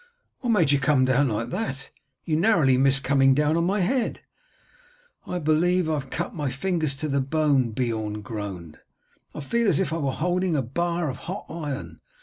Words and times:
"What 0.39 0.49
made 0.49 0.71
you 0.71 0.79
come 0.79 1.05
down 1.05 1.27
like 1.29 1.49
that, 1.51 1.91
you 2.25 2.35
narrowly 2.35 2.75
missed 2.75 3.03
coming 3.03 3.39
on 3.39 3.63
my 3.63 3.81
head?" 3.81 4.21
"I 5.27 5.37
believe 5.37 5.87
I 5.87 5.93
have 5.93 6.09
cut 6.09 6.33
my 6.33 6.49
fingers 6.49 6.95
to 6.95 7.07
the 7.07 7.21
bone," 7.21 7.69
Beorn 7.69 8.21
groaned; 8.23 8.79
"I 9.35 9.41
feel 9.41 9.67
as 9.67 9.79
if 9.79 9.93
I 9.93 9.97
were 9.97 10.11
holding 10.11 10.55
a 10.55 10.63
bar 10.63 11.07
of 11.07 11.17
hot 11.17 11.45
iron. 11.49 12.01